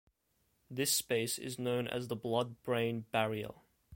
This 0.67 0.91
space 0.95 1.37
is 1.37 1.59
known 1.59 1.87
as 1.87 2.07
the 2.07 2.15
blood-brain 2.15 3.01
barrier. 3.11 3.51